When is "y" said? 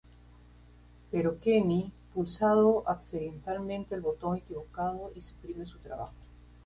5.13-5.21